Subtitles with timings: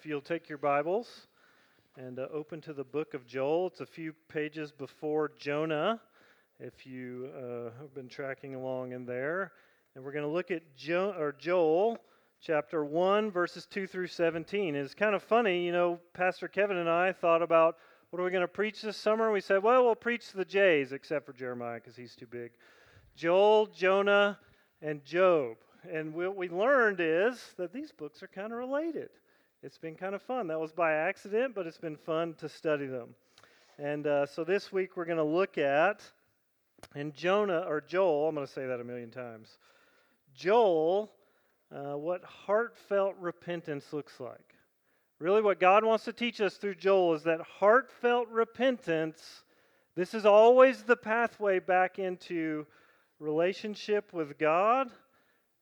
[0.00, 1.26] if you'll take your Bibles
[1.98, 6.00] and uh, open to the book of Joel, it's a few pages before Jonah,
[6.58, 9.52] if you uh, have been tracking along in there.
[9.94, 11.98] And we're going to look at jo- or Joel
[12.40, 14.74] chapter 1, verses 2 through 17.
[14.74, 17.76] And It's kind of funny, you know, Pastor Kevin and I thought about
[18.08, 19.30] what are we going to preach this summer?
[19.30, 22.52] We said, well, we'll preach the J's, except for Jeremiah because he's too big.
[23.16, 24.38] Joel, Jonah,
[24.80, 25.58] and Job.
[25.92, 29.10] And what we learned is that these books are kind of related.
[29.62, 30.46] It's been kind of fun.
[30.46, 33.14] That was by accident, but it's been fun to study them.
[33.78, 36.02] And uh, so this week we're going to look at,
[36.94, 39.58] in Jonah, or Joel, I'm going to say that a million times.
[40.34, 41.12] Joel,
[41.70, 44.54] uh, what heartfelt repentance looks like.
[45.18, 49.44] Really, what God wants to teach us through Joel is that heartfelt repentance,
[49.94, 52.66] this is always the pathway back into
[53.18, 54.90] relationship with God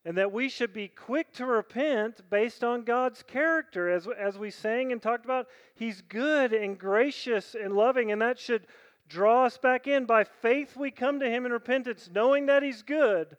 [0.08, 3.90] and that we should be quick to repent based on God's character.
[3.90, 8.38] As, as we sang and talked about, He's good and gracious and loving, and that
[8.38, 8.66] should
[9.06, 10.06] draw us back in.
[10.06, 13.36] By faith, we come to Him in repentance, knowing that He's good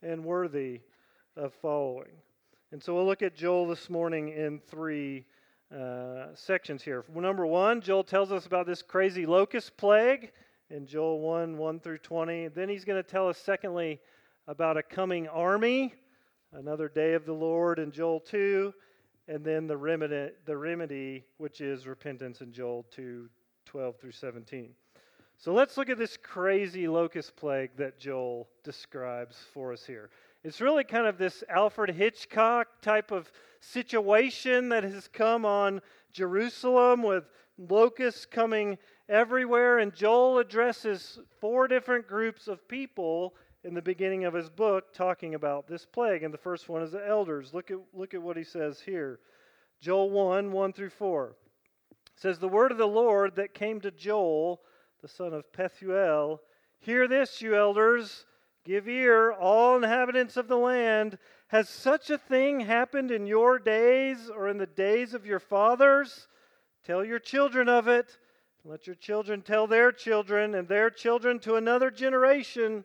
[0.00, 0.82] and worthy
[1.36, 2.12] of following.
[2.70, 5.26] And so we'll look at Joel this morning in three
[5.76, 7.04] uh, sections here.
[7.12, 10.30] Number one, Joel tells us about this crazy locust plague
[10.70, 12.46] in Joel 1 1 through 20.
[12.46, 13.98] Then he's going to tell us, secondly,
[14.46, 15.92] about a coming army,
[16.52, 18.72] another day of the Lord in Joel 2,
[19.28, 23.28] and then the remedy, the remedy which is repentance in Joel 2
[23.64, 24.70] 12 through 17.
[25.38, 30.08] So let's look at this crazy locust plague that Joel describes for us here.
[30.44, 33.30] It's really kind of this Alfred Hitchcock type of
[33.60, 37.24] situation that has come on Jerusalem with
[37.58, 39.78] locusts coming everywhere.
[39.80, 43.34] And Joel addresses four different groups of people
[43.66, 46.22] in the beginning of his book talking about this plague.
[46.22, 47.52] And the first one is the elders.
[47.52, 49.18] Look at, look at what he says here
[49.80, 51.36] Joel 1 1 through 4.
[51.90, 54.60] It says, The word of the Lord that came to Joel,
[55.02, 56.38] the son of Pethuel,
[56.78, 58.26] Hear this, you elders,
[58.64, 61.18] give ear, all inhabitants of the land.
[61.48, 66.28] Has such a thing happened in your days or in the days of your fathers?
[66.84, 68.18] Tell your children of it.
[68.64, 72.84] Let your children tell their children and their children to another generation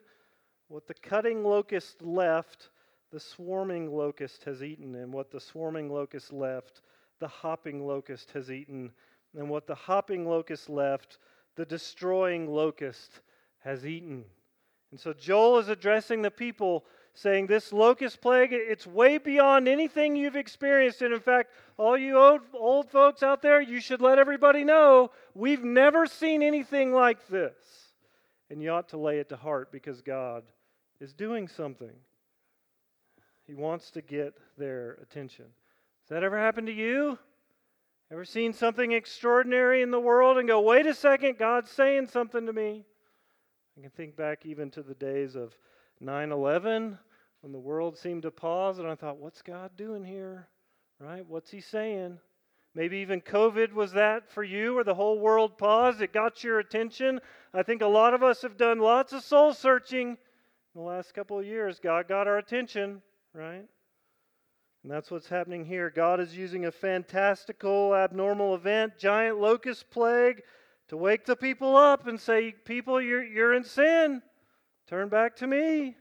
[0.72, 2.70] what the cutting locust left,
[3.12, 6.82] the swarming locust has eaten, and what the swarming locust left,
[7.20, 8.90] the hopping locust has eaten,
[9.38, 11.18] and what the hopping locust left,
[11.58, 13.20] the destroying locust
[13.60, 14.24] has eaten.
[14.92, 20.16] And so Joel is addressing the people saying this locust plague it's way beyond anything
[20.16, 24.18] you've experienced and in fact all you old, old folks out there you should let
[24.18, 27.92] everybody know we've never seen anything like this
[28.50, 30.44] and you ought to lay it to heart because god
[31.02, 31.92] is doing something.
[33.48, 35.46] He wants to get their attention.
[36.04, 37.18] Has that ever happened to you?
[38.12, 42.46] Ever seen something extraordinary in the world and go, wait a second, God's saying something
[42.46, 42.86] to me?
[43.78, 45.58] I can think back even to the days of
[46.00, 46.98] 9 11
[47.42, 50.48] when the world seemed to pause, and I thought, what's God doing here?
[51.00, 51.26] Right?
[51.28, 52.20] What's He saying?
[52.76, 56.02] Maybe even COVID was that for you, or the whole world paused.
[56.02, 57.20] It got your attention.
[57.54, 60.18] I think a lot of us have done lots of soul searching
[60.74, 63.02] in the last couple of years, God got our attention,
[63.34, 63.66] right?
[64.84, 65.90] And that's what's happening here.
[65.90, 70.42] God is using a fantastical, abnormal event, giant locust plague,
[70.88, 74.22] to wake the people up and say, People, you're, you're in sin.
[74.88, 75.96] Turn back to me.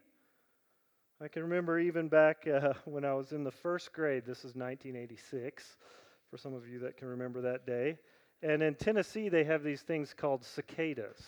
[1.22, 4.54] I can remember even back uh, when I was in the first grade, this is
[4.54, 5.76] 1986,
[6.30, 7.98] for some of you that can remember that day.
[8.42, 11.20] And in Tennessee, they have these things called cicadas.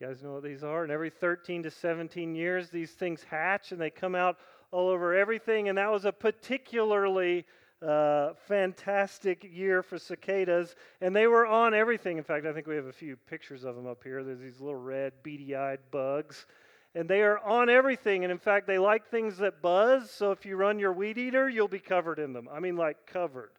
[0.00, 0.82] You guys know what these are?
[0.82, 4.38] And every 13 to 17 years, these things hatch and they come out
[4.70, 5.68] all over everything.
[5.68, 7.44] And that was a particularly
[7.86, 10.74] uh, fantastic year for cicadas.
[11.02, 12.16] And they were on everything.
[12.16, 14.24] In fact, I think we have a few pictures of them up here.
[14.24, 16.46] There's these little red, beady eyed bugs.
[16.94, 18.24] And they are on everything.
[18.24, 20.10] And in fact, they like things that buzz.
[20.10, 22.48] So if you run your weed eater, you'll be covered in them.
[22.50, 23.50] I mean, like covered.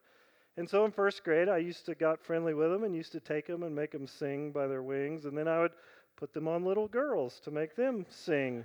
[0.58, 3.20] And so in first grade, I used to got friendly with them and used to
[3.20, 5.26] take them and make them sing by their wings.
[5.26, 5.72] And then I would
[6.22, 8.64] put them on little girls to make them sing.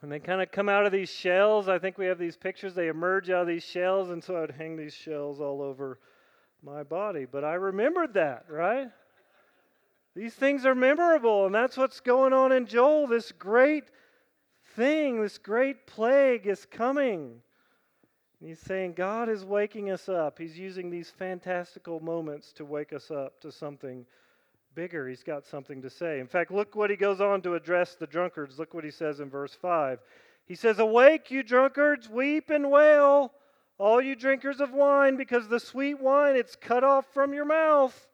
[0.00, 1.68] and they kind of come out of these shells.
[1.68, 2.72] I think we have these pictures.
[2.72, 5.98] They emerge out of these shells, and so I'd hang these shells all over
[6.62, 7.26] my body.
[7.28, 8.90] But I remembered that, right?
[10.14, 13.08] These things are memorable, and that's what's going on in Joel.
[13.08, 13.90] This great
[14.76, 17.42] thing, this great plague is coming.
[18.38, 20.38] And he's saying God is waking us up.
[20.38, 24.06] He's using these fantastical moments to wake us up to something
[24.74, 25.08] bigger.
[25.08, 26.20] He's got something to say.
[26.20, 28.58] In fact, look what he goes on to address the drunkards.
[28.58, 30.00] Look what he says in verse 5.
[30.46, 33.32] He says, Awake, you drunkards, weep and wail,
[33.78, 38.08] all you drinkers of wine, because the sweet wine it's cut off from your mouth.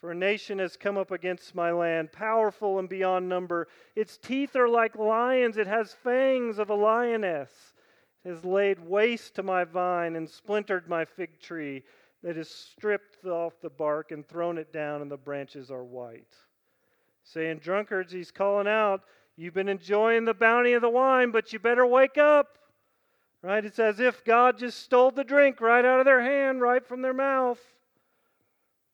[0.00, 3.68] For a nation has come up against my land, powerful and beyond number.
[3.96, 7.50] Its teeth are like lions, it has fangs of a lioness.
[8.24, 11.84] It has laid waste to my vine and splintered my fig tree.
[12.24, 16.34] That has stripped off the bark and thrown it down, and the branches are white.
[17.22, 19.02] Saying, Drunkards, he's calling out,
[19.36, 22.58] You've been enjoying the bounty of the wine, but you better wake up.
[23.42, 23.64] Right?
[23.64, 27.02] It's as if God just stole the drink right out of their hand, right from
[27.02, 27.60] their mouth.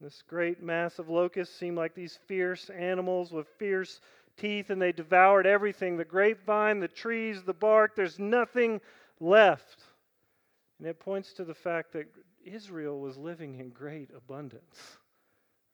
[0.01, 4.01] This great mass of locusts seemed like these fierce animals with fierce
[4.39, 7.95] teeth, and they devoured everything the grapevine, the trees, the bark.
[7.95, 8.81] There's nothing
[9.21, 9.85] left.
[10.79, 12.07] And it points to the fact that
[12.45, 14.99] Israel was living in great abundance.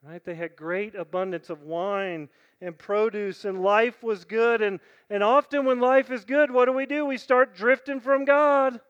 [0.03, 0.25] Right?
[0.25, 2.29] They had great abundance of wine
[2.61, 4.63] and produce, and life was good.
[4.63, 4.79] And,
[5.11, 7.05] and often, when life is good, what do we do?
[7.07, 8.81] We start drifting from God,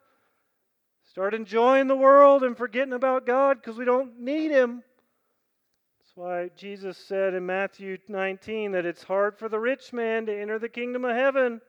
[1.05, 4.83] start enjoying the world and forgetting about God because we don't need Him.
[5.99, 10.39] That's why Jesus said in Matthew 19 that it's hard for the rich man to
[10.39, 11.61] enter the kingdom of heaven.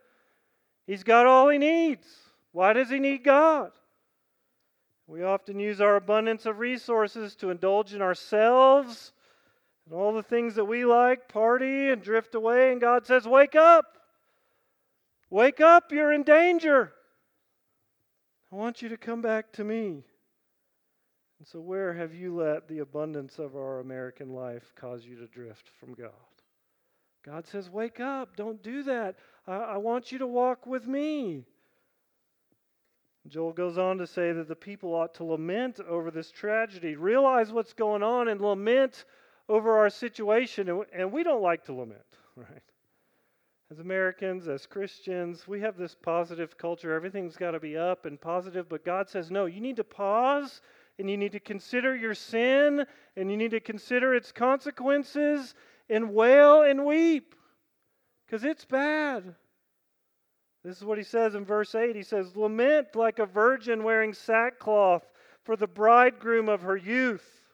[0.86, 2.08] He's got all he needs.
[2.52, 3.72] Why does he need God?
[5.08, 9.14] We often use our abundance of resources to indulge in ourselves
[9.86, 13.56] and all the things that we like, party and drift away, and God says, Wake
[13.56, 13.98] up!
[15.30, 16.94] Wake up, you're in danger.
[18.52, 20.04] I want you to come back to me.
[21.40, 25.28] And so, where have you let the abundance of our American life cause you to
[25.28, 26.12] drift from God?
[27.26, 29.16] God says, Wake up, don't do that.
[29.46, 31.46] I, I want you to walk with me.
[33.28, 37.52] Joel goes on to say that the people ought to lament over this tragedy, realize
[37.52, 39.06] what's going on, and lament
[39.50, 42.02] over our situation, and we don't like to lament,
[42.36, 42.64] right?
[43.70, 46.94] As Americans, as Christians, we have this positive culture.
[46.94, 50.62] Everything's got to be up and positive, but God says, no, you need to pause
[51.00, 52.86] and you need to consider your sin
[53.18, 55.54] and you need to consider its consequences
[55.90, 57.36] and wail and weep
[58.26, 59.36] because it's bad.
[60.68, 61.96] This is what he says in verse 8.
[61.96, 65.10] He says, Lament like a virgin wearing sackcloth
[65.46, 67.46] for the bridegroom of her youth.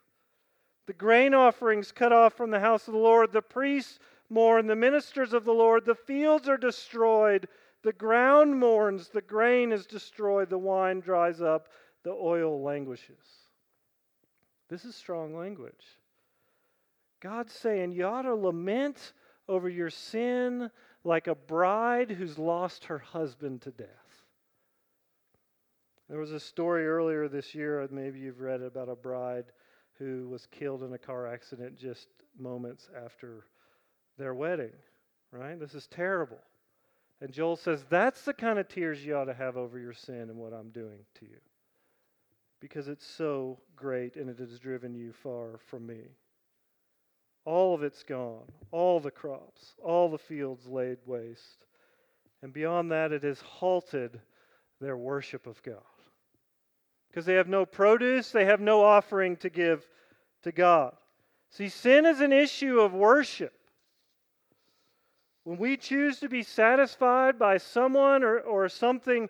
[0.88, 4.00] The grain offerings cut off from the house of the Lord, the priests
[4.32, 7.48] mourn, the ministers of the Lord, the fields are destroyed,
[7.84, 11.68] the ground mourns, the grain is destroyed, the wine dries up,
[12.04, 13.28] the oil languishes.
[14.72, 15.86] This is strong language.
[17.22, 19.14] God's saying you ought to lament
[19.48, 20.72] over your sin
[21.04, 23.88] like a bride who's lost her husband to death.
[26.10, 29.46] There was a story earlier this year, maybe you've read it, about a bride
[29.98, 32.08] who was killed in a car accident just
[32.38, 33.46] moments after
[34.18, 34.74] their wedding,
[35.32, 35.60] right?
[35.60, 36.40] This is terrible.
[37.22, 40.30] And Joel says, That's the kind of tears you ought to have over your sin
[40.30, 41.40] and what I'm doing to you.
[42.60, 46.02] Because it's so great and it has driven you far from me.
[47.46, 51.66] All of it's gone, all the crops, all the fields laid waste.
[52.42, 54.20] And beyond that, it has halted
[54.80, 55.82] their worship of God
[57.14, 59.88] because they have no produce, they have no offering to give
[60.42, 60.96] to God.
[61.52, 63.54] See, sin is an issue of worship.
[65.44, 69.30] When we choose to be satisfied by someone or, or something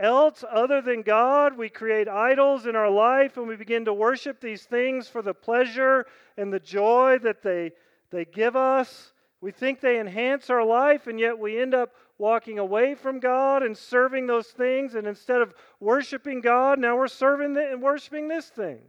[0.00, 4.40] else other than God, we create idols in our life and we begin to worship
[4.40, 7.72] these things for the pleasure and the joy that they,
[8.10, 9.12] they give us.
[9.40, 13.62] We think they enhance our life, and yet we end up walking away from God
[13.62, 14.94] and serving those things.
[14.94, 18.80] And instead of worshiping God, now we're serving the, and worshiping this thing.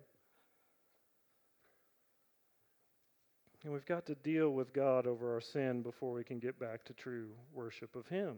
[3.63, 6.83] And we've got to deal with God over our sin before we can get back
[6.85, 8.37] to true worship of Him.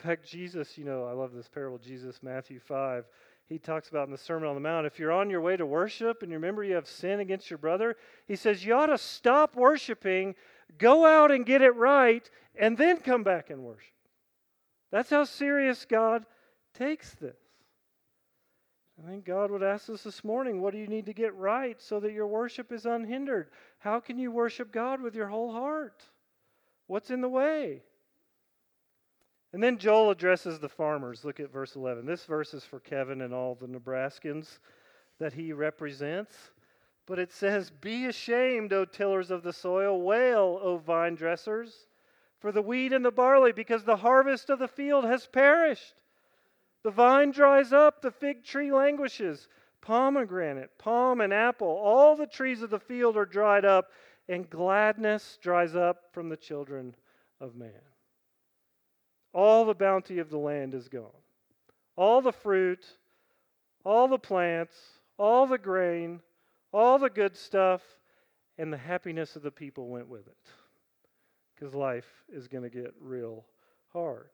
[0.00, 3.06] In fact, Jesus, you know, I love this parable, Jesus, Matthew 5.
[3.46, 5.66] He talks about in the Sermon on the Mount if you're on your way to
[5.66, 7.96] worship and you remember you have sin against your brother,
[8.26, 10.34] he says you ought to stop worshiping
[10.78, 13.92] Go out and get it right, and then come back and worship.
[14.90, 16.24] That's how serious God
[16.74, 17.36] takes this.
[19.02, 21.80] I think God would ask us this morning what do you need to get right
[21.80, 23.50] so that your worship is unhindered?
[23.78, 26.04] How can you worship God with your whole heart?
[26.86, 27.82] What's in the way?
[29.54, 31.24] And then Joel addresses the farmers.
[31.24, 32.06] Look at verse 11.
[32.06, 34.58] This verse is for Kevin and all the Nebraskans
[35.20, 36.34] that he represents.
[37.06, 41.86] But it says, Be ashamed, O tillers of the soil, wail, O vine dressers,
[42.40, 45.94] for the wheat and the barley, because the harvest of the field has perished.
[46.82, 49.46] The vine dries up, the fig tree languishes,
[49.80, 53.92] pomegranate, palm, and apple, all the trees of the field are dried up,
[54.28, 56.96] and gladness dries up from the children
[57.40, 57.93] of man.
[59.34, 61.10] All the bounty of the land is gone.
[61.96, 62.84] All the fruit,
[63.84, 64.74] all the plants,
[65.18, 66.20] all the grain,
[66.72, 67.82] all the good stuff,
[68.58, 70.36] and the happiness of the people went with it.
[71.54, 73.44] Because life is going to get real
[73.92, 74.30] hard.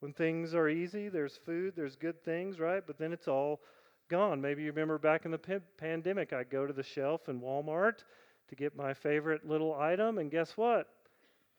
[0.00, 2.82] When things are easy, there's food, there's good things, right?
[2.86, 3.60] But then it's all
[4.08, 4.40] gone.
[4.40, 8.04] Maybe you remember back in the p- pandemic, I'd go to the shelf in Walmart
[8.48, 10.88] to get my favorite little item, and guess what?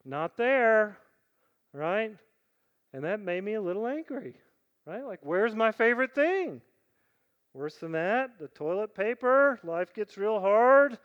[0.05, 0.97] Not there,
[1.73, 2.11] right?
[2.93, 4.35] And that made me a little angry,
[4.85, 5.05] right?
[5.05, 6.61] Like, where's my favorite thing?
[7.53, 9.59] Worse than that, the toilet paper.
[9.63, 10.97] Life gets real hard.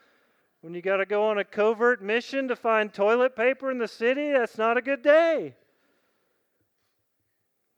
[0.61, 3.89] When you got to go on a covert mission to find toilet paper in the
[3.89, 5.55] city, that's not a good day.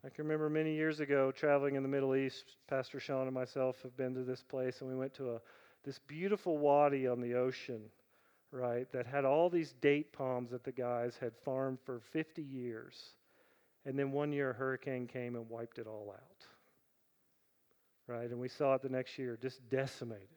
[0.04, 2.44] I can remember many years ago traveling in the Middle East.
[2.68, 5.40] Pastor Sean and myself have been to this place, and we went to a
[5.86, 7.80] this beautiful wadi on the ocean,
[8.56, 8.90] right?
[8.92, 13.10] That had all these date palms that the guys had farmed for 50 years,
[13.84, 16.46] and then one year a hurricane came and wiped it all out,
[18.06, 18.30] right?
[18.30, 20.28] And we saw it the next year, just decimated.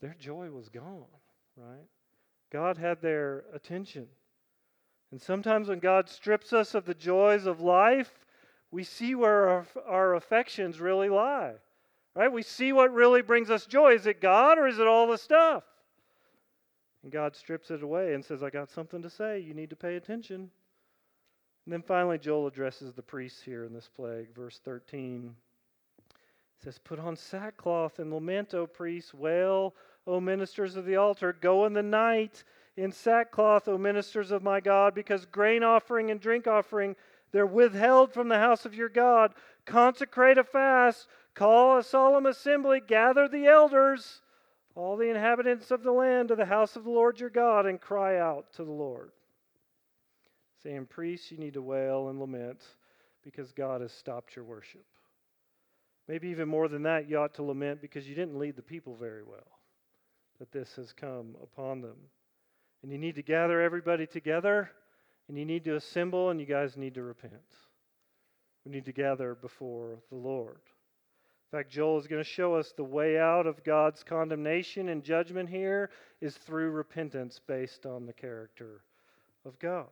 [0.00, 1.04] Their joy was gone,
[1.56, 1.86] right?
[2.50, 4.06] God had their attention.
[5.10, 8.12] And sometimes when God strips us of the joys of life,
[8.70, 11.54] we see where our, our affections really lie.
[12.16, 12.30] Right?
[12.30, 13.94] We see what really brings us joy.
[13.94, 15.64] Is it God or is it all the stuff?
[17.04, 19.38] And God strips it away and says, I got something to say.
[19.38, 20.50] You need to pay attention.
[21.66, 24.34] And then finally, Joel addresses the priests here in this plague.
[24.34, 25.34] Verse 13
[26.62, 29.14] says, Put on sackcloth and lament, O priests.
[29.14, 29.74] Wail,
[30.06, 31.36] O ministers of the altar.
[31.38, 32.42] Go in the night
[32.76, 36.96] in sackcloth, O ministers of my God, because grain offering and drink offering
[37.34, 39.34] they're withheld from the house of your God.
[39.66, 44.22] Consecrate a fast, call a solemn assembly, gather the elders,
[44.74, 47.80] all the inhabitants of the land to the house of the Lord your God, and
[47.80, 49.10] cry out to the Lord.
[50.62, 52.60] Saying, Priests, you need to wail and lament
[53.22, 54.84] because God has stopped your worship.
[56.08, 58.94] Maybe even more than that, you ought to lament because you didn't lead the people
[58.94, 59.58] very well,
[60.38, 61.96] that this has come upon them.
[62.82, 64.70] And you need to gather everybody together
[65.28, 67.32] and you need to assemble and you guys need to repent.
[68.64, 70.60] We need to gather before the Lord.
[71.52, 75.04] In fact, Joel is going to show us the way out of God's condemnation and
[75.04, 78.82] judgment here is through repentance based on the character
[79.44, 79.86] of God.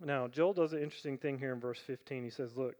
[0.00, 2.24] Now, Joel does an interesting thing here in verse 15.
[2.24, 2.74] He says, Look,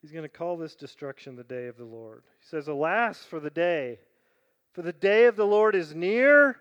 [0.00, 2.22] he's going to call this destruction the day of the Lord.
[2.40, 3.98] He says, Alas for the day,
[4.72, 6.58] for the day of the Lord is near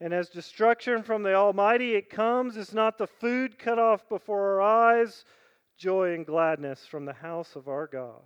[0.00, 4.60] and as destruction from the Almighty it comes, it's not the food cut off before
[4.60, 5.24] our eyes,
[5.76, 8.22] joy and gladness from the house of our God.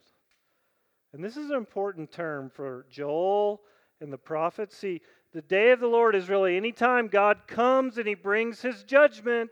[1.13, 3.63] And this is an important term for Joel
[4.01, 4.77] and the prophets.
[4.77, 5.01] See,
[5.33, 8.85] the day of the Lord is really any time God comes and he brings his
[8.85, 9.51] judgment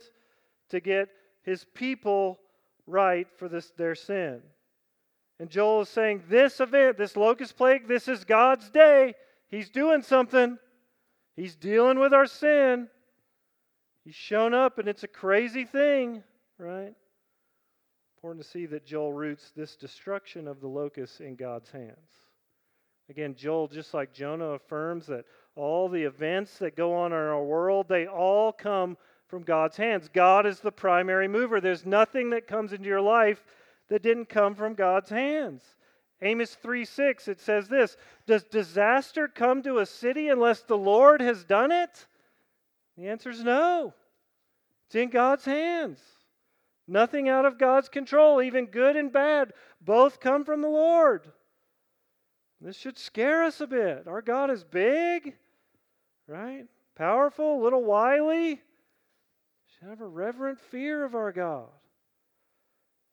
[0.70, 1.08] to get
[1.42, 2.38] his people
[2.86, 4.40] right for this, their sin.
[5.40, 9.14] And Joel is saying, This event, this locust plague, this is God's day.
[9.48, 10.58] He's doing something.
[11.36, 12.88] He's dealing with our sin.
[14.04, 16.22] He's shown up, and it's a crazy thing,
[16.58, 16.94] right?
[18.18, 22.10] Important to see that Joel roots this destruction of the locusts in God's hands.
[23.08, 27.44] Again, Joel, just like Jonah, affirms that all the events that go on in our
[27.44, 28.96] world, they all come
[29.28, 30.10] from God's hands.
[30.12, 31.60] God is the primary mover.
[31.60, 33.44] There's nothing that comes into your life
[33.88, 35.62] that didn't come from God's hands.
[36.20, 37.96] Amos 3 6, it says this
[38.26, 42.08] Does disaster come to a city unless the Lord has done it?
[42.96, 43.94] The answer is no.
[44.88, 46.00] It's in God's hands.
[46.88, 49.52] Nothing out of God's control, even good and bad,
[49.82, 51.30] both come from the Lord.
[52.62, 54.08] This should scare us a bit.
[54.08, 55.34] Our God is big,
[56.26, 56.64] right?
[56.96, 58.62] Powerful, a little wily.
[59.66, 61.68] Should have a reverent fear of our God.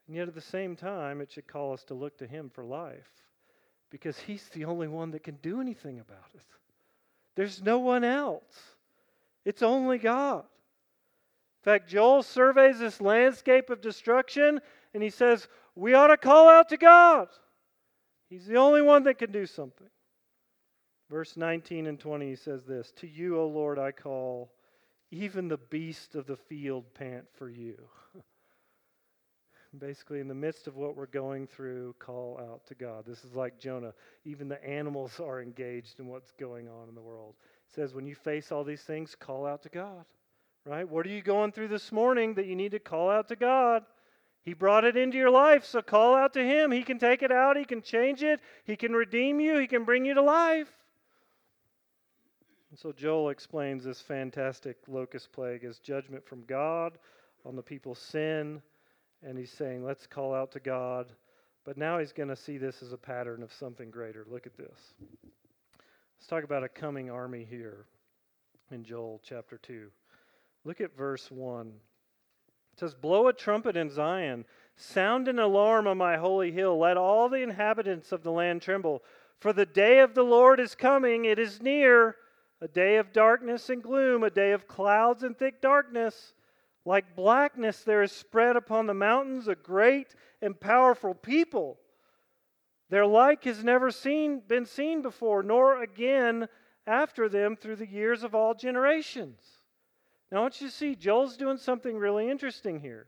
[0.08, 2.64] And yet at the same time, it should call us to look to Him for
[2.64, 3.12] life
[3.90, 6.46] because He's the only one that can do anything about it.
[7.36, 8.56] There's no one else,
[9.44, 10.46] it's only God.
[11.66, 14.62] In fact, Joel surveys this landscape of destruction
[14.94, 17.28] and he says, We ought to call out to God.
[18.30, 19.88] He's the only one that can do something.
[21.10, 24.52] Verse 19 and 20 he says this To you, O Lord, I call,
[25.10, 27.76] even the beast of the field pant for you.
[29.80, 33.06] basically, in the midst of what we're going through, call out to God.
[33.08, 33.94] This is like Jonah.
[34.24, 37.34] Even the animals are engaged in what's going on in the world.
[37.68, 40.06] It says, when you face all these things, call out to God.
[40.66, 40.88] Right?
[40.88, 43.84] What are you going through this morning that you need to call out to God?
[44.42, 46.72] He brought it into your life, so call out to Him.
[46.72, 49.84] He can take it out, He can change it, He can redeem you, He can
[49.84, 50.72] bring you to life.
[52.72, 56.98] And so Joel explains this fantastic locust plague as judgment from God
[57.46, 58.62] on the people's sin
[59.26, 61.12] and he's saying, let's call out to God.
[61.64, 64.26] But now he's going to see this as a pattern of something greater.
[64.30, 64.94] Look at this.
[66.18, 67.86] Let's talk about a coming army here
[68.72, 69.90] in Joel chapter 2.
[70.66, 71.68] Look at verse 1.
[72.74, 74.46] It says, Blow a trumpet in Zion,
[74.76, 79.04] sound an alarm on my holy hill, let all the inhabitants of the land tremble.
[79.40, 82.16] For the day of the Lord is coming, it is near,
[82.60, 86.34] a day of darkness and gloom, a day of clouds and thick darkness.
[86.84, 91.80] Like blackness, there is spread upon the mountains a great and powerful people.
[92.90, 96.48] Their like has never seen, been seen before, nor again
[96.88, 99.55] after them through the years of all generations.
[100.32, 103.08] Now, I want you to see, Joel's doing something really interesting here.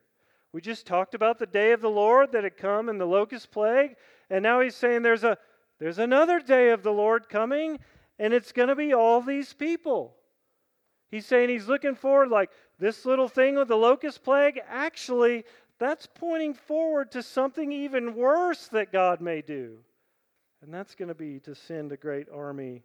[0.54, 3.52] We just talked about the day of the Lord that had come in the locust
[3.52, 3.96] plague,
[4.30, 5.38] and now he's saying there's, a,
[5.80, 7.80] there's another day of the Lord coming,
[8.18, 10.16] and it's going to be all these people.
[11.10, 15.44] He's saying he's looking forward, like this little thing with the locust plague, actually,
[15.80, 19.80] that's pointing forward to something even worse that God may do.
[20.62, 22.84] And that's going to be to send a great army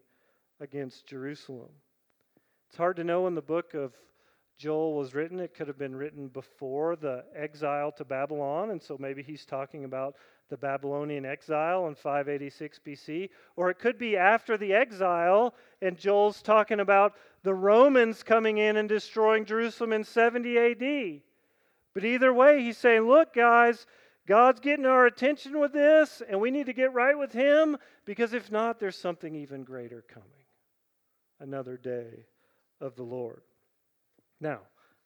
[0.61, 1.71] against Jerusalem.
[2.69, 3.93] It's hard to know when the book of
[4.63, 5.41] Joel was written.
[5.41, 9.83] It could have been written before the exile to Babylon, and so maybe he's talking
[9.83, 10.15] about
[10.51, 13.31] the Babylonian exile in 586 BC.
[13.57, 18.77] Or it could be after the exile, and Joel's talking about the Romans coming in
[18.77, 21.23] and destroying Jerusalem in 70 AD.
[21.93, 23.85] But either way, he's saying, look, guys,
[24.29, 28.33] God's getting our attention with this, and we need to get right with Him because
[28.33, 30.29] if not, there's something even greater coming
[31.41, 32.27] another day
[32.81, 33.43] of the Lord.
[34.43, 34.59] Now,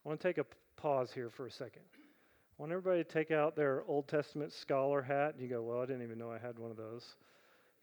[0.04, 0.46] I want to take a
[0.80, 1.82] pause here for a second.
[1.94, 5.34] I want everybody to take out their Old Testament scholar hat.
[5.34, 7.04] And you go, Well, I didn't even know I had one of those.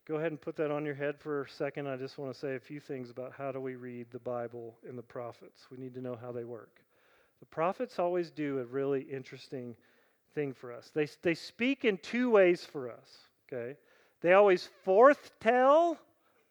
[0.07, 1.87] Go ahead and put that on your head for a second.
[1.87, 4.75] I just want to say a few things about how do we read the Bible
[4.89, 5.67] and the prophets.
[5.71, 6.81] We need to know how they work.
[7.39, 9.75] The prophets always do a really interesting
[10.33, 10.91] thing for us.
[10.93, 13.09] They, they speak in two ways for us,
[13.47, 13.77] okay?
[14.21, 15.97] They always forthtell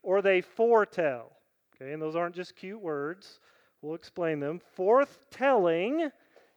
[0.03, 1.33] or they foretell.
[1.75, 3.41] Okay, and those aren't just cute words.
[3.83, 4.61] We'll explain them.
[4.79, 6.13] Forthtelling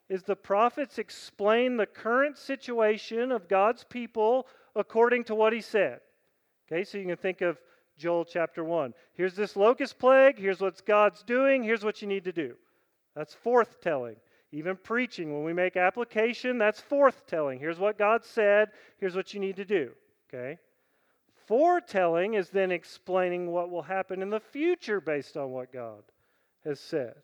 [0.09, 6.01] is the prophets explain the current situation of God's people according to what he said.
[6.71, 7.59] Okay, so you can think of
[7.97, 8.93] Joel chapter 1.
[9.13, 10.37] Here's this locust plague.
[10.37, 11.63] Here's what God's doing.
[11.63, 12.55] Here's what you need to do.
[13.15, 14.17] That's forthtelling.
[14.51, 17.59] Even preaching, when we make application, that's forthtelling.
[17.59, 18.69] Here's what God said.
[18.99, 19.91] Here's what you need to do.
[20.29, 20.59] Okay?
[21.47, 26.03] Foretelling is then explaining what will happen in the future based on what God
[26.65, 27.15] has said.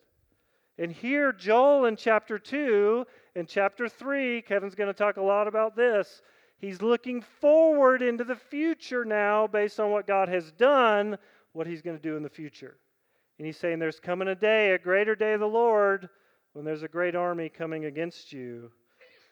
[0.78, 5.48] And here, Joel in chapter 2 and chapter 3, Kevin's going to talk a lot
[5.48, 6.22] about this.
[6.58, 11.18] He's looking forward into the future now based on what God has done,
[11.54, 12.78] what he's going to do in the future.
[13.38, 16.10] And he's saying there's coming a day, a greater day of the Lord,
[16.54, 18.72] when there's a great army coming against you.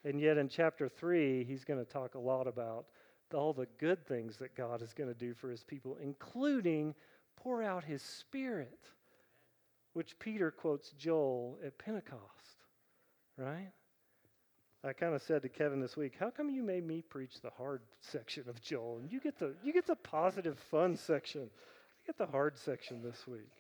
[0.04, 2.86] And yet in chapter 3, he's going to talk a lot about
[3.34, 6.96] all the good things that God is going to do for his people, including
[7.36, 8.90] pour out his spirit,
[9.94, 12.58] which Peter quotes Joel at Pentecost,
[13.38, 13.72] right?
[14.84, 17.50] I kind of said to Kevin this week, "How come you made me preach the
[17.50, 21.42] hard section of Joel, and you get the you get the positive, fun section?
[21.42, 23.52] You get the hard section this week."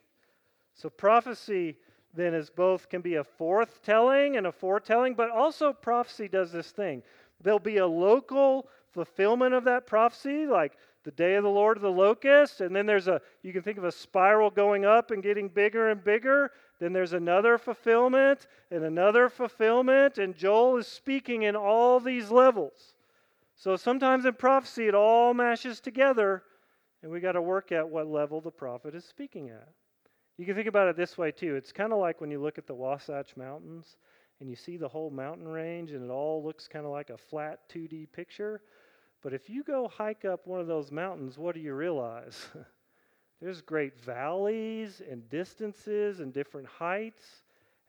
[0.75, 1.77] So prophecy
[2.13, 6.71] then is both can be a forthtelling and a foretelling, but also prophecy does this
[6.71, 7.03] thing.
[7.41, 11.83] There'll be a local fulfillment of that prophecy, like the day of the Lord of
[11.83, 15.23] the locust, and then there's a you can think of a spiral going up and
[15.23, 16.51] getting bigger and bigger.
[16.79, 22.95] Then there's another fulfillment and another fulfillment, and Joel is speaking in all these levels.
[23.55, 26.43] So sometimes in prophecy it all mashes together,
[27.01, 29.69] and we got to work at what level the prophet is speaking at.
[30.38, 31.55] You can think about it this way too.
[31.55, 33.97] It's kind of like when you look at the Wasatch Mountains
[34.39, 37.17] and you see the whole mountain range and it all looks kind of like a
[37.17, 38.62] flat 2D picture.
[39.21, 42.47] But if you go hike up one of those mountains, what do you realize?
[43.41, 47.23] There's great valleys and distances and different heights.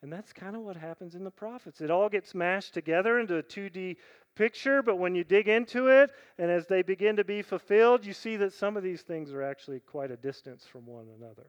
[0.03, 1.81] And that's kind of what happens in the prophets.
[1.81, 3.97] It all gets mashed together into a 2D
[4.35, 8.12] picture, but when you dig into it and as they begin to be fulfilled, you
[8.12, 11.47] see that some of these things are actually quite a distance from one another.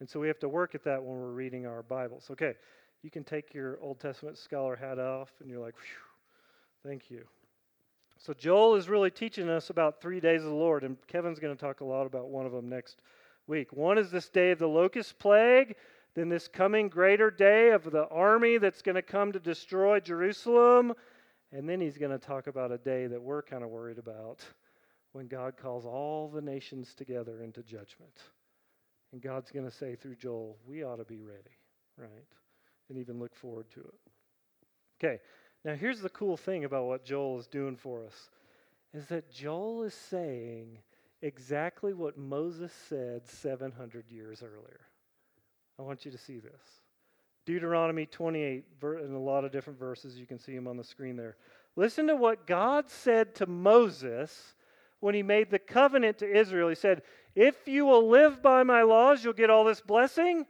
[0.00, 2.28] And so we have to work at that when we're reading our Bibles.
[2.30, 2.54] Okay,
[3.02, 5.76] you can take your Old Testament scholar hat off and you're like,
[6.84, 7.24] thank you.
[8.22, 11.56] So Joel is really teaching us about three days of the Lord, and Kevin's going
[11.56, 13.02] to talk a lot about one of them next
[13.48, 13.72] week.
[13.72, 15.74] One is this day of the locust plague,
[16.14, 20.92] then this coming greater day of the army that's going to come to destroy Jerusalem,
[21.50, 24.40] and then he's going to talk about a day that we're kind of worried about
[25.10, 28.20] when God calls all the nations together into judgment.
[29.12, 31.58] And God's going to say through Joel, we ought to be ready,
[31.98, 32.08] right?
[32.88, 34.00] And even look forward to it.
[35.02, 35.20] Okay,
[35.64, 38.30] now, here's the cool thing about what Joel is doing for us
[38.92, 40.78] is that Joel is saying
[41.22, 44.80] exactly what Moses said 700 years earlier.
[45.78, 46.60] I want you to see this.
[47.46, 50.18] Deuteronomy 28, in a lot of different verses.
[50.18, 51.36] You can see them on the screen there.
[51.74, 54.54] Listen to what God said to Moses
[55.00, 56.68] when he made the covenant to Israel.
[56.68, 57.02] He said,
[57.34, 60.44] If you will live by my laws, you'll get all this blessing.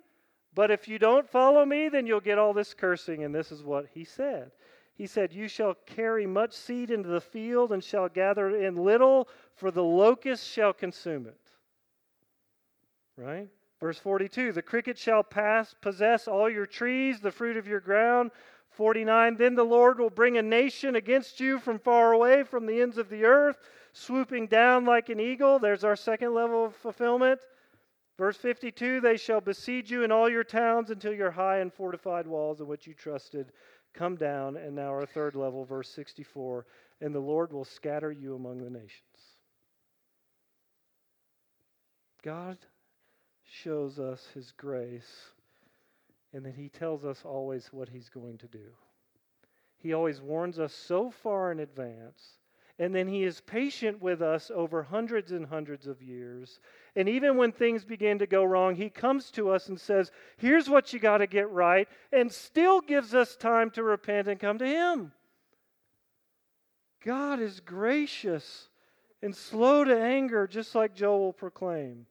[0.55, 3.25] But if you don't follow me, then you'll get all this cursing.
[3.25, 4.51] And this is what he said.
[4.95, 9.29] He said, You shall carry much seed into the field and shall gather in little,
[9.55, 11.41] for the locust shall consume it.
[13.17, 13.49] Right?
[13.81, 18.31] Verse 42 The cricket shall pass, possess all your trees, the fruit of your ground.
[18.71, 22.81] 49 Then the Lord will bring a nation against you from far away, from the
[22.81, 23.59] ends of the earth,
[23.93, 25.59] swooping down like an eagle.
[25.59, 27.41] There's our second level of fulfillment.
[28.19, 32.27] Verse 52 They shall besiege you in all your towns until your high and fortified
[32.27, 33.53] walls in which you trusted
[33.95, 34.57] come down.
[34.57, 36.67] And now our third level, verse 64
[37.01, 39.03] And the Lord will scatter you among the nations.
[42.23, 42.57] God
[43.45, 45.33] shows us his grace,
[46.33, 48.71] and then he tells us always what he's going to do.
[49.79, 52.39] He always warns us so far in advance
[52.83, 56.59] and then he is patient with us over hundreds and hundreds of years.
[56.97, 60.69] And even when things begin to go wrong, he comes to us and says, Here's
[60.69, 64.59] what you got to get right, and still gives us time to repent and come
[64.59, 65.13] to him.
[67.05, 68.69] God is gracious
[69.23, 72.07] and slow to anger, just like Joel will proclaim.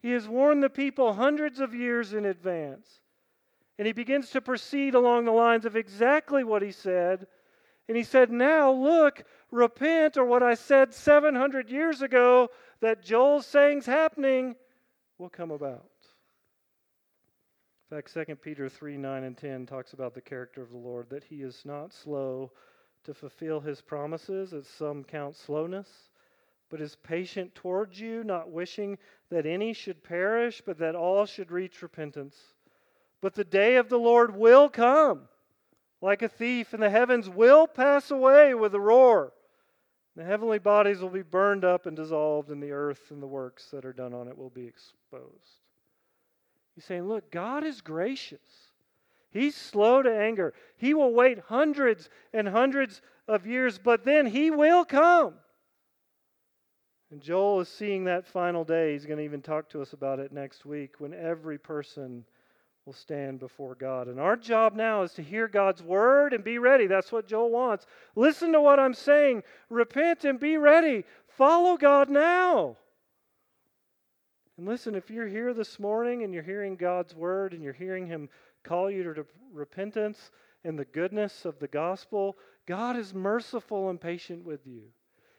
[0.00, 3.00] He has warned the people hundreds of years in advance.
[3.78, 7.26] And he begins to proceed along the lines of exactly what he said.
[7.88, 13.46] And he said, Now look, repent, or what I said 700 years ago that Joel's
[13.46, 14.54] saying's happening
[15.16, 15.90] will come about.
[17.90, 21.08] In fact, 2 Peter 3 9 and 10 talks about the character of the Lord,
[21.08, 22.52] that he is not slow
[23.04, 25.88] to fulfill his promises, as some count slowness,
[26.68, 28.98] but is patient towards you, not wishing
[29.30, 32.36] that any should perish, but that all should reach repentance.
[33.22, 35.28] But the day of the Lord will come
[36.00, 39.32] like a thief, and the heavens will pass away with a roar
[40.18, 43.70] the heavenly bodies will be burned up and dissolved, and the earth and the works
[43.70, 45.62] that are done on it will be exposed.
[46.74, 48.40] He's saying, Look, God is gracious.
[49.30, 50.54] He's slow to anger.
[50.76, 55.34] He will wait hundreds and hundreds of years, but then He will come.
[57.12, 58.94] And Joel is seeing that final day.
[58.94, 62.24] He's going to even talk to us about it next week when every person
[62.88, 64.08] will stand before God.
[64.08, 66.86] And our job now is to hear God's word and be ready.
[66.86, 67.84] That's what Joel wants.
[68.16, 69.42] Listen to what I'm saying.
[69.68, 71.04] Repent and be ready.
[71.36, 72.78] Follow God now.
[74.56, 78.06] And listen, if you're here this morning and you're hearing God's word and you're hearing
[78.06, 78.30] Him
[78.64, 80.30] call you to repentance
[80.64, 84.84] and the goodness of the gospel, God is merciful and patient with you.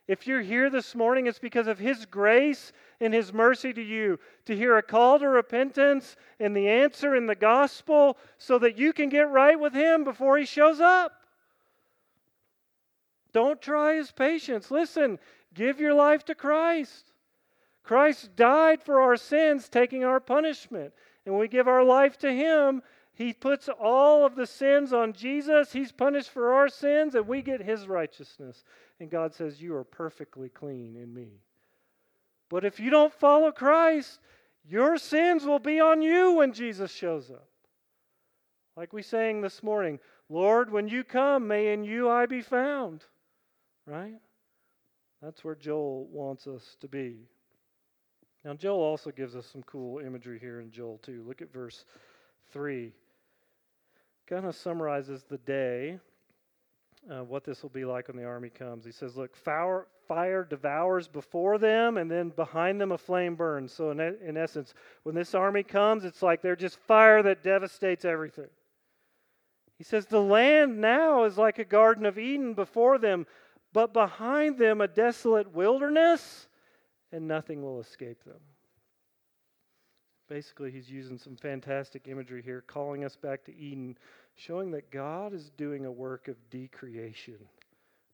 [0.10, 4.20] If you're here this morning, it's because of His grace and His mercy to you
[4.46, 8.92] to hear a call to repentance and the answer in the gospel so that you
[8.92, 11.12] can get right with Him before He shows up.
[13.34, 14.72] Don't try His patience.
[14.72, 15.20] Listen,
[15.54, 17.12] give your life to Christ.
[17.84, 20.92] Christ died for our sins, taking our punishment.
[21.28, 22.82] And we give our life to Him,
[23.14, 25.72] He puts all of the sins on Jesus.
[25.72, 28.64] He's punished for our sins, and we get His righteousness.
[29.00, 31.42] And God says, You are perfectly clean in me.
[32.50, 34.20] But if you don't follow Christ,
[34.68, 37.48] your sins will be on you when Jesus shows up.
[38.76, 43.04] Like we sang this morning, Lord, when you come, may in you I be found.
[43.86, 44.20] Right?
[45.22, 47.28] That's where Joel wants us to be.
[48.46, 51.26] Now, Joel also gives us some cool imagery here in Joel 2.
[51.28, 51.84] Look at verse
[52.54, 52.94] 3.
[54.28, 56.00] Kind of summarizes the day
[57.10, 58.86] uh, what this will be like when the army comes.
[58.86, 63.74] He says, Look, fire, fire devours before them, and then behind them a flame burns.
[63.74, 68.06] So, in, in essence, when this army comes, it's like they're just fire that devastates
[68.06, 68.50] everything.
[69.78, 73.26] He says, The land now is like a Garden of Eden before them,
[73.74, 76.48] but behind them a desolate wilderness,
[77.12, 78.40] and nothing will escape them.
[80.30, 83.98] Basically, he's using some fantastic imagery here, calling us back to Eden
[84.36, 87.40] showing that God is doing a work of decreation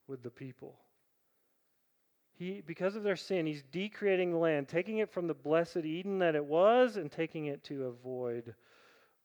[0.07, 0.75] with the people.
[2.37, 6.19] He, because of their sin, he's decreating the land, taking it from the blessed Eden
[6.19, 8.55] that it was and taking it to a void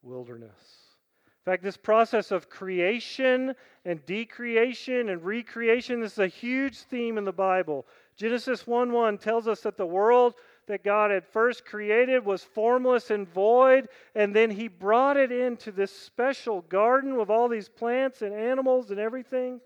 [0.03, 0.91] wilderness.
[1.27, 3.55] In fact, this process of creation
[3.87, 7.87] and decreation and recreation this is a huge theme in the Bible.
[8.17, 10.35] Genesis 1 1 tells us that the world
[10.71, 15.73] that God had first created was formless and void, and then He brought it into
[15.73, 19.61] this special garden with all these plants and animals and everything.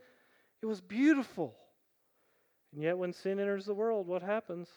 [0.62, 1.54] It was beautiful.
[2.72, 4.68] And yet, when sin enters the world, what happens?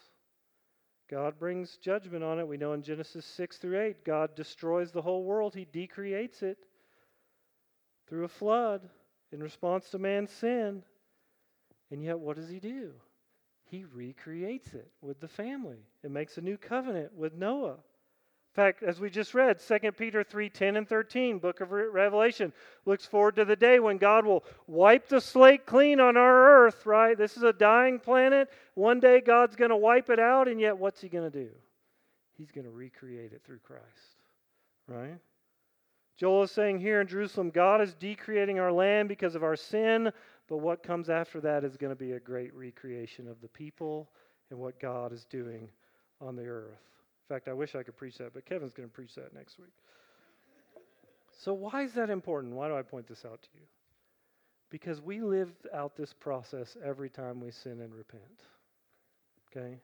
[1.10, 2.48] God brings judgment on it.
[2.48, 6.58] We know in Genesis 6 through 8, God destroys the whole world, He decreates it
[8.10, 8.82] through a flood
[9.32, 10.84] in response to man's sin.
[11.90, 12.92] And yet, what does He do?
[13.70, 18.82] He recreates it with the family and makes a new covenant with Noah In fact,
[18.82, 22.54] as we just read, 2 Peter 3:10 and 13, book of Revelation,
[22.86, 26.86] looks forward to the day when God will wipe the slate clean on our earth,
[26.86, 27.18] right?
[27.18, 28.50] This is a dying planet.
[28.74, 31.52] One day God's going to wipe it out, and yet what's He going to do?
[32.38, 34.22] He's going to recreate it through Christ,
[34.88, 35.20] right?
[36.16, 40.12] Joel is saying here in Jerusalem, God is decreating our land because of our sin,
[40.48, 44.10] but what comes after that is going to be a great recreation of the people
[44.50, 45.70] and what God is doing
[46.22, 46.80] on the earth.
[47.30, 49.60] In fact, I wish I could preach that, but Kevin's going to preach that next
[49.60, 49.74] week.
[51.40, 52.54] So, why is that important?
[52.54, 53.66] Why do I point this out to you?
[54.70, 58.44] Because we live out this process every time we sin and repent.
[59.52, 59.78] Okay?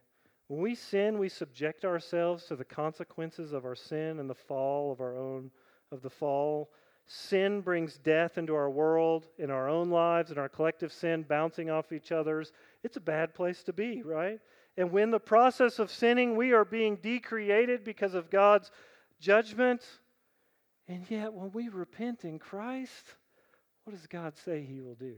[0.47, 4.91] When we sin, we subject ourselves to the consequences of our sin and the fall
[4.91, 5.51] of our own
[5.91, 6.71] of the fall.
[7.05, 11.69] Sin brings death into our world, in our own lives, in our collective sin bouncing
[11.69, 12.51] off each other's.
[12.83, 14.39] It's a bad place to be, right?
[14.77, 18.71] And when the process of sinning, we are being decreated because of God's
[19.19, 19.83] judgment.
[20.87, 23.15] And yet, when we repent in Christ,
[23.83, 25.15] what does God say He will do?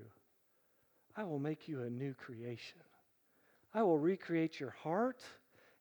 [1.15, 2.79] I will make you a new creation.
[3.73, 5.21] I will recreate your heart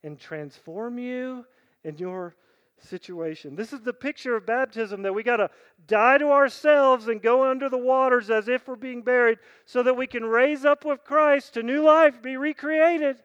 [0.02, 1.44] and transform you
[1.82, 2.36] in your
[2.80, 3.56] situation.
[3.56, 5.50] This is the picture of baptism that we got to
[5.86, 9.96] die to ourselves and go under the waters as if we're being buried so that
[9.96, 13.16] we can raise up with Christ to new life, be recreated.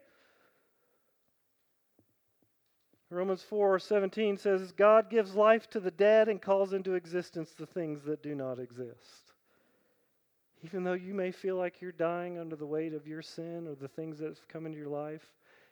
[3.12, 7.66] Romans 4 17 says, God gives life to the dead and calls into existence the
[7.66, 9.34] things that do not exist.
[10.64, 13.76] Even though you may feel like you're dying under the weight of your sin or
[13.76, 15.26] the things that have come into your life,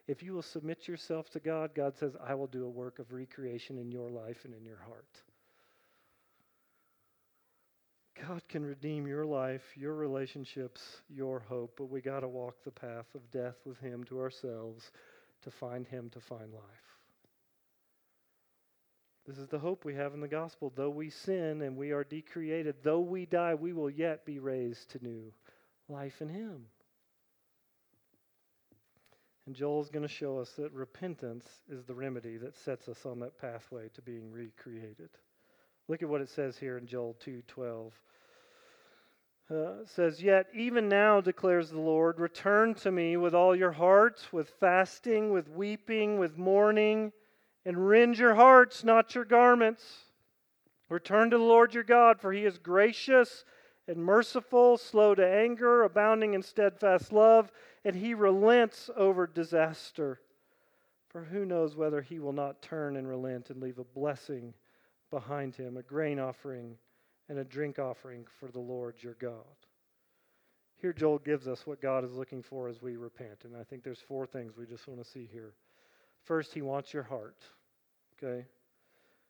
[0.08, 3.12] if you will submit yourself to God, God says, I will do a work of
[3.12, 5.22] recreation in your life and in your heart.
[8.26, 12.72] God can redeem your life, your relationships, your hope, but we got to walk the
[12.72, 14.92] path of death with Him to ourselves
[15.44, 16.64] to find Him, to find life.
[19.28, 20.72] This is the hope we have in the gospel.
[20.76, 24.90] Though we sin and we are decreated, though we die, we will yet be raised
[24.92, 25.34] to new
[25.90, 26.66] life in Him.
[29.48, 33.06] And Joel is going to show us that repentance is the remedy that sets us
[33.06, 35.10] on that pathway to being recreated.
[35.88, 37.94] Look at what it says here in Joel 2:12.
[39.50, 44.28] Uh, says, Yet even now, declares the Lord, return to me with all your heart,
[44.34, 47.14] with fasting, with weeping, with mourning
[47.66, 50.12] and rend your hearts, not your garments.
[50.90, 53.46] Return to the Lord your God, for he is gracious
[53.88, 57.52] and merciful, slow to anger, abounding in steadfast love,
[57.86, 60.20] and he relents over disaster.
[61.10, 64.54] For who knows whether he will not turn and relent and leave a blessing
[65.10, 66.76] behind him, a grain offering
[67.30, 69.44] and a drink offering for the Lord your God.
[70.80, 73.46] Here, Joel gives us what God is looking for as we repent.
[73.46, 75.54] And I think there's four things we just want to see here.
[76.24, 77.44] First, he wants your heart.
[78.22, 78.46] Okay?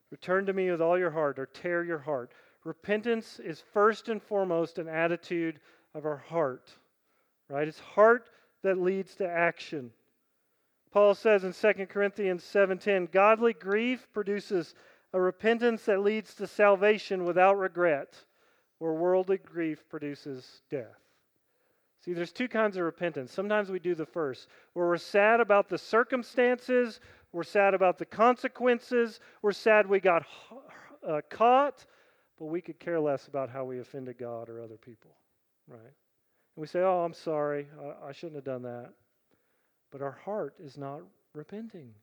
[0.09, 2.31] Return to me with all your heart or tear your heart.
[2.67, 5.61] Repentance is first and foremost an attitude
[5.95, 6.69] of our heart.
[7.49, 7.65] Right?
[7.65, 8.29] It's heart
[8.61, 9.91] that leads to action.
[10.91, 14.75] Paul says in 2 Corinthians 7:10, godly grief produces
[15.13, 18.25] a repentance that leads to salvation without regret,
[18.79, 20.99] where worldly grief produces death.
[22.01, 23.31] See, there's two kinds of repentance.
[23.31, 26.99] Sometimes we do the first, where we're sad about the circumstances
[27.31, 29.19] we're sad about the consequences.
[29.41, 30.25] We're sad we got
[31.07, 31.85] uh, caught,
[32.37, 35.11] but we could care less about how we offended God or other people,
[35.67, 35.79] right?
[35.79, 35.91] And
[36.55, 37.67] we say, oh, I'm sorry.
[37.81, 38.91] I, I shouldn't have done that.
[39.91, 41.01] But our heart is not
[41.33, 41.93] repenting.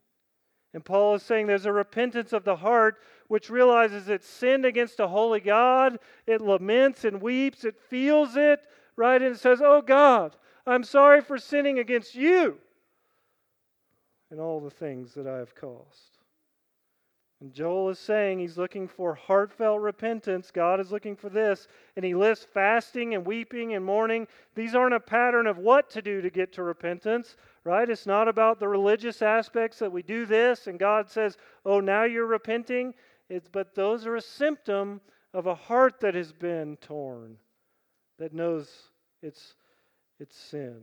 [0.72, 4.98] And Paul is saying there's a repentance of the heart which realizes it sinned against
[4.98, 5.98] a holy God.
[6.26, 7.64] It laments and weeps.
[7.64, 8.60] It feels it,
[8.96, 9.22] right?
[9.22, 10.34] And it says, Oh God,
[10.66, 12.58] I'm sorry for sinning against you
[14.34, 16.13] and all the things that I have caused.
[17.44, 20.50] And Joel is saying he's looking for heartfelt repentance.
[20.50, 21.68] God is looking for this.
[21.94, 24.26] And he lists fasting and weeping and mourning.
[24.54, 27.90] These aren't a pattern of what to do to get to repentance, right?
[27.90, 32.04] It's not about the religious aspects that we do this and God says, oh, now
[32.04, 32.94] you're repenting.
[33.28, 35.02] It's, but those are a symptom
[35.34, 37.36] of a heart that has been torn,
[38.18, 38.70] that knows
[39.20, 39.56] its,
[40.18, 40.80] its sin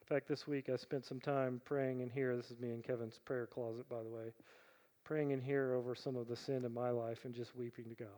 [0.00, 2.34] In fact, this week I spent some time praying in here.
[2.34, 4.32] This is me and Kevin's prayer closet, by the way.
[5.10, 7.96] Praying in here over some of the sin in my life and just weeping to
[7.96, 8.08] God.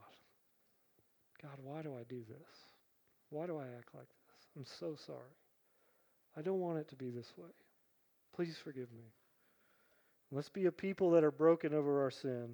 [1.41, 2.49] God, why do I do this?
[3.31, 4.47] Why do I act like this?
[4.55, 5.33] I'm so sorry.
[6.37, 7.49] I don't want it to be this way.
[8.37, 9.05] Please forgive me.
[10.31, 12.51] Let's be a people that are broken over our sin.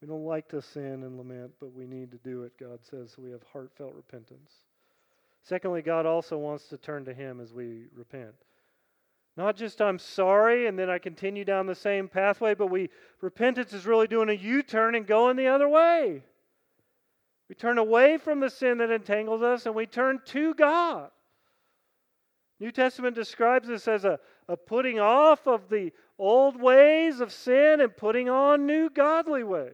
[0.00, 3.12] We don't like to sin and lament, but we need to do it, God says,
[3.14, 4.52] so we have heartfelt repentance.
[5.42, 8.36] Secondly, God also wants to turn to Him as we repent.
[9.36, 13.72] Not just I'm sorry and then I continue down the same pathway, but we repentance
[13.72, 16.22] is really doing a U-turn and going the other way.
[17.48, 21.10] We turn away from the sin that entangles us and we turn to God.
[22.60, 24.18] New Testament describes this as a,
[24.48, 29.72] a putting off of the old ways of sin and putting on new godly ways.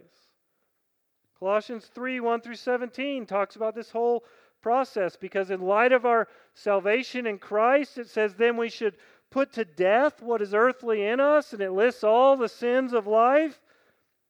[1.39, 4.25] Colossians 3 1 through 17 talks about this whole
[4.63, 8.97] process because, in light of our salvation in Christ, it says, then we should
[9.31, 13.07] put to death what is earthly in us, and it lists all the sins of
[13.07, 13.61] life.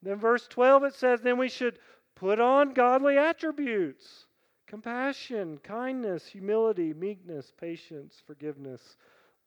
[0.02, 1.78] Then, verse 12, it says, then we should
[2.14, 4.26] put on godly attributes
[4.66, 8.96] compassion, kindness, humility, meekness, patience, forgiveness,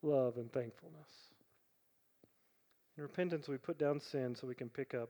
[0.02, 1.08] love, and thankfulness.
[2.98, 5.10] In repentance, we put down sin so we can pick up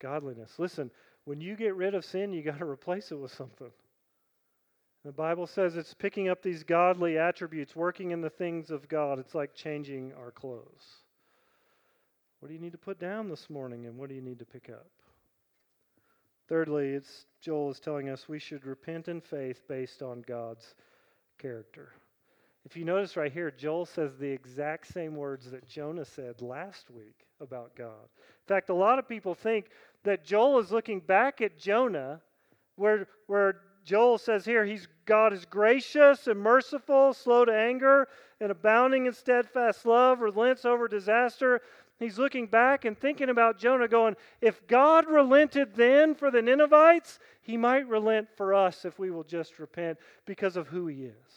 [0.00, 0.58] godliness.
[0.58, 0.90] Listen,
[1.24, 3.70] when you get rid of sin, you got to replace it with something.
[5.04, 9.18] The Bible says it's picking up these godly attributes, working in the things of God.
[9.18, 11.02] It's like changing our clothes.
[12.40, 14.44] What do you need to put down this morning, and what do you need to
[14.44, 14.86] pick up?
[16.48, 20.74] Thirdly, it's Joel is telling us we should repent in faith based on God's
[21.38, 21.92] character.
[22.64, 26.90] If you notice right here, Joel says the exact same words that Jonah said last
[26.90, 28.04] week about God.
[28.20, 29.66] In fact, a lot of people think
[30.04, 32.20] that Joel is looking back at Jonah,
[32.76, 38.06] where, where Joel says here, he's, God is gracious and merciful, slow to anger,
[38.38, 41.62] and abounding in steadfast love, relents over disaster.
[41.98, 47.18] He's looking back and thinking about Jonah, going, if God relented then for the Ninevites,
[47.40, 49.96] he might relent for us if we will just repent
[50.26, 51.32] because of who he is.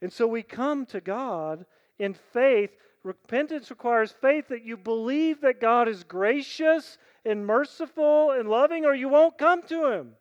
[0.00, 1.64] And so we come to God
[2.00, 2.70] in faith.
[3.04, 8.94] Repentance requires faith that you believe that God is gracious and merciful and loving, or
[8.96, 10.16] you won't come to him.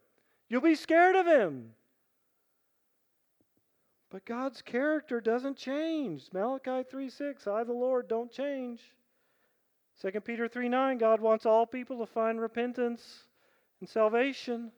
[0.51, 1.69] You'll be scared of him.
[4.09, 6.25] But God's character doesn't change.
[6.33, 8.81] Malachi 3 6, I, the Lord, don't change.
[10.01, 13.01] 2 Peter 3 9, God wants all people to find repentance
[13.79, 14.73] and salvation.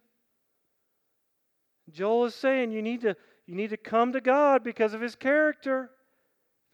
[1.92, 3.16] Joel is saying you need to,
[3.48, 5.90] you need to come to God because of his character.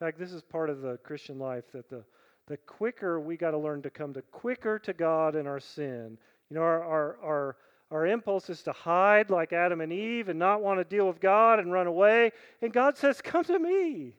[0.02, 2.04] In fact, this is part of the Christian life that the,
[2.48, 6.18] the quicker we got to learn to come to quicker to God in our sin.
[6.50, 7.56] You know, our, our, our
[7.92, 11.20] our impulse is to hide like Adam and Eve and not want to deal with
[11.20, 12.32] God and run away.
[12.62, 14.14] And God says, Come to me.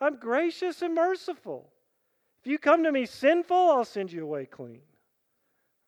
[0.00, 1.70] I'm gracious and merciful.
[2.42, 4.80] If you come to me sinful, I'll send you away clean.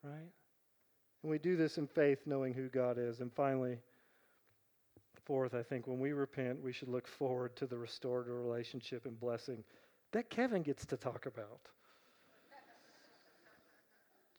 [0.04, 0.30] Right?
[1.22, 3.20] And we do this in faith, knowing who God is.
[3.20, 3.78] And finally,
[5.24, 9.18] fourth, I think when we repent, we should look forward to the restored relationship and
[9.18, 9.64] blessing
[10.12, 11.60] that Kevin gets to talk about.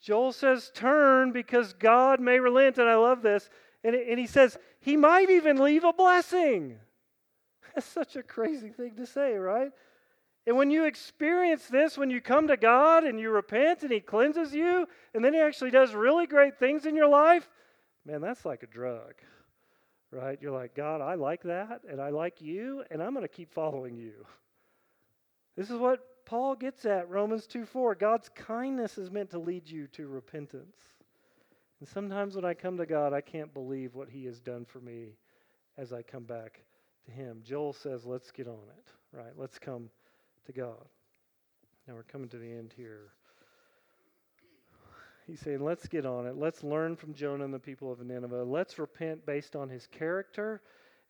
[0.06, 2.78] Joel says, Turn because God may relent.
[2.78, 3.50] And I love this.
[3.84, 6.78] And, and he says, He might even leave a blessing.
[7.76, 9.72] That's such a crazy thing to say, right?
[10.46, 14.00] And when you experience this, when you come to God and you repent and He
[14.00, 17.50] cleanses you, and then He actually does really great things in your life,
[18.06, 19.16] man, that's like a drug,
[20.12, 20.38] right?
[20.40, 23.52] You're like, God, I like that, and I like you, and I'm going to keep
[23.52, 24.24] following you.
[25.58, 27.96] This is what Paul gets at Romans 2 4.
[27.96, 30.78] God's kindness is meant to lead you to repentance.
[31.80, 34.80] And sometimes when I come to God, I can't believe what He has done for
[34.80, 35.18] me
[35.78, 36.62] as I come back
[37.06, 37.42] to Him.
[37.44, 39.34] Joel says, let's get on it, right?
[39.38, 39.90] Let's come
[40.46, 40.86] to God.
[41.88, 43.12] Now we're coming to the end here.
[45.28, 46.38] He's saying, let's get on it.
[46.38, 48.44] Let's learn from Jonah and the people of Nineveh.
[48.44, 50.62] Let's repent based on his character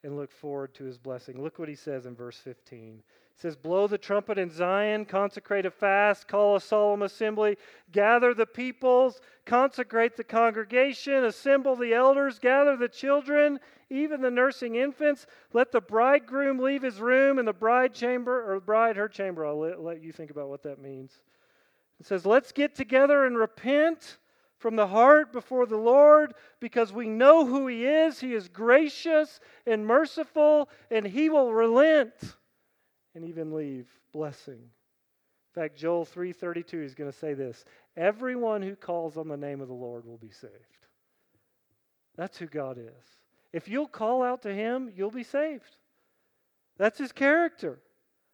[0.04, 1.42] and look forward to his blessing.
[1.42, 3.02] Look what he says in verse 15.
[3.36, 7.58] He says, Blow the trumpet in Zion, consecrate a fast, call a solemn assembly,
[7.92, 14.76] gather the peoples, consecrate the congregation, assemble the elders, gather the children, even the nursing
[14.76, 15.28] infants.
[15.52, 19.46] Let the bridegroom leave his room and the bride chamber, or bride her chamber.
[19.46, 21.12] I'll let, let you think about what that means.
[22.00, 24.18] It says, Let's get together and repent
[24.66, 28.20] from the heart before the Lord because we know who He is.
[28.20, 32.16] He is gracious and merciful, and He will relent
[33.14, 34.58] and even leave blessing.
[34.58, 37.64] In fact, Joel 3:32 is going to say this,
[37.96, 40.88] everyone who calls on the name of the Lord will be saved.
[42.16, 43.18] That's who God is.
[43.54, 45.78] If you'll call out to him, you'll be saved.
[46.80, 47.78] That's his character.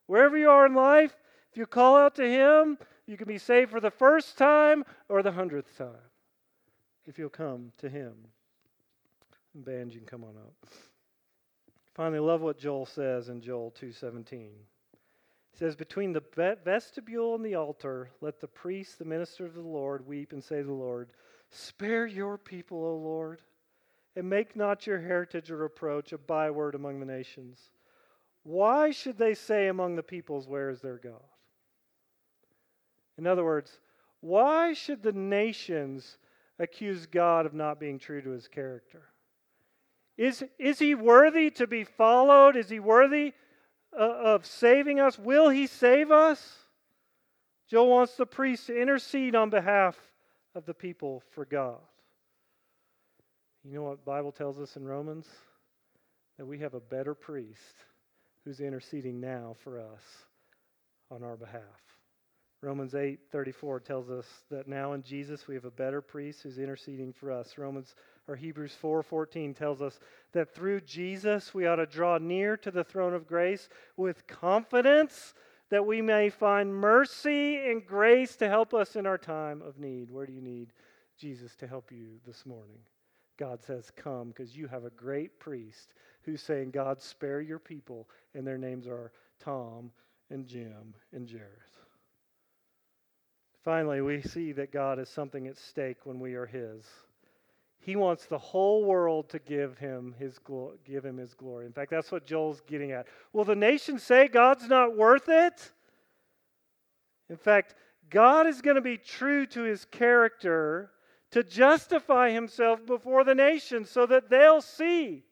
[0.07, 1.13] Wherever you are in life,
[1.51, 5.21] if you call out to him, you can be saved for the first time or
[5.21, 6.07] the hundredth time.
[7.07, 8.13] If you'll come to him.
[9.55, 10.69] band, you can come on up.
[11.93, 14.51] Finally, love what Joel says in Joel 2:17.
[15.51, 16.23] He says, Between the
[16.63, 20.57] vestibule and the altar, let the priest, the minister of the Lord, weep and say
[20.57, 21.09] to the Lord,
[21.49, 23.41] Spare your people, O Lord,
[24.15, 27.71] and make not your heritage a reproach, a byword among the nations.
[28.43, 31.21] Why should they say among the peoples, Where is their God?
[33.17, 33.79] In other words,
[34.21, 36.17] why should the nations
[36.59, 39.03] accuse God of not being true to his character?
[40.17, 42.55] Is, is he worthy to be followed?
[42.55, 43.33] Is he worthy
[43.97, 45.17] uh, of saving us?
[45.17, 46.57] Will he save us?
[47.67, 49.97] Joel wants the priest to intercede on behalf
[50.53, 51.79] of the people for God.
[53.63, 55.27] You know what the Bible tells us in Romans?
[56.37, 57.75] That we have a better priest
[58.43, 60.01] who's interceding now for us
[61.09, 61.61] on our behalf.
[62.61, 67.11] Romans 8:34 tells us that now in Jesus we have a better priest who's interceding
[67.11, 67.57] for us.
[67.57, 67.95] Romans
[68.27, 69.99] or Hebrews 4:14 tells us
[70.31, 75.33] that through Jesus we ought to draw near to the throne of grace with confidence
[75.69, 80.11] that we may find mercy and grace to help us in our time of need.
[80.11, 80.73] Where do you need
[81.17, 82.79] Jesus to help you this morning?
[83.37, 85.93] God says, Come, because you have a great priest
[86.23, 88.07] who's saying, God, spare your people.
[88.35, 89.91] And their names are Tom
[90.29, 91.47] and Jim and Jared.
[93.63, 96.83] Finally, we see that God is something at stake when we are His.
[97.81, 101.65] He wants the whole world to give him his glo- give him his glory.
[101.65, 103.07] In fact, that's what Joel's getting at.
[103.33, 105.71] Will the nations say God's not worth it?
[107.27, 107.73] In fact,
[108.11, 110.91] God is going to be true to his character
[111.31, 115.23] to justify himself before the nations so that they'll see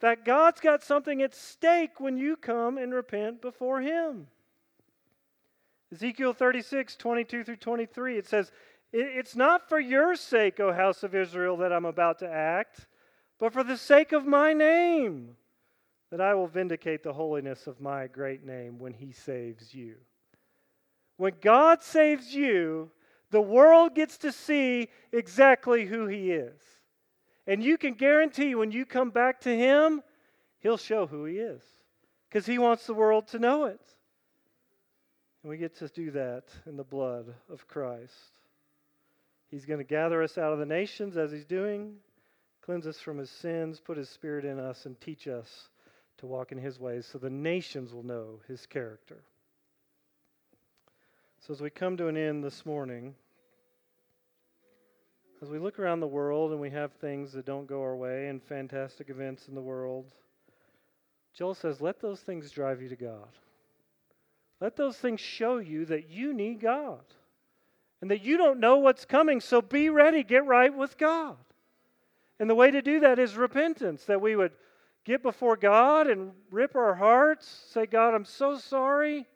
[0.00, 4.26] that God's got something at stake when you come and repent before him.
[5.92, 8.52] Ezekiel 36, 22 through 23, it says,
[8.92, 12.86] It's not for your sake, O house of Israel, that I'm about to act,
[13.38, 15.36] but for the sake of my name,
[16.10, 19.96] that I will vindicate the holiness of my great name when he saves you.
[21.16, 22.90] When God saves you,
[23.30, 26.60] the world gets to see exactly who he is.
[27.46, 30.02] And you can guarantee when you come back to him,
[30.60, 31.62] he'll show who he is
[32.28, 33.80] because he wants the world to know it.
[35.48, 38.12] And we get to do that in the blood of Christ.
[39.50, 41.94] He's going to gather us out of the nations as he's doing,
[42.60, 45.70] cleanse us from his sins, put his spirit in us, and teach us
[46.18, 49.22] to walk in his ways so the nations will know his character.
[51.46, 53.14] So, as we come to an end this morning,
[55.40, 58.28] as we look around the world and we have things that don't go our way
[58.28, 60.12] and fantastic events in the world,
[61.32, 63.28] Joel says, let those things drive you to God.
[64.60, 67.04] Let those things show you that you need God
[68.00, 69.40] and that you don't know what's coming.
[69.40, 71.36] So be ready, get right with God.
[72.40, 74.52] And the way to do that is repentance, that we would
[75.04, 79.26] get before God and rip our hearts, say, God, I'm so sorry.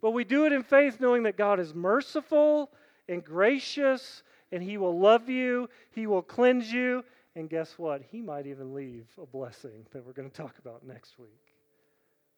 [0.00, 2.70] But we do it in faith, knowing that God is merciful
[3.08, 7.04] and gracious, and He will love you, He will cleanse you,
[7.36, 8.02] and guess what?
[8.10, 11.51] He might even leave a blessing that we're going to talk about next week.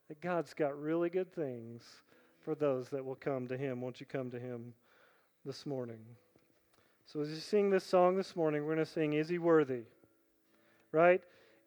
[0.09, 1.83] That God's got really good things
[2.45, 3.81] for those that will come to Him.
[3.81, 4.75] Won't you come to Him
[5.47, 6.01] this morning?
[7.07, 9.85] So, as you sing this song this morning, we're going to sing, Is He Worthy?
[10.93, 11.23] Right?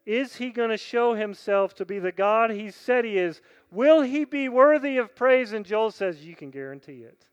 [0.06, 3.40] Is He going to show Himself to be the God He said He is?
[3.70, 5.52] Will He be worthy of praise?
[5.52, 7.26] And Joel says, You can guarantee it.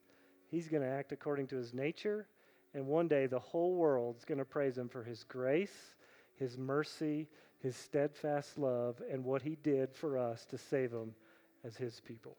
[0.50, 2.28] He's going to act according to His nature,
[2.74, 5.94] and one day the whole world's going to praise Him for His grace,
[6.36, 7.28] His mercy,
[7.66, 11.16] his steadfast love and what he did for us to save them
[11.64, 12.38] as his people.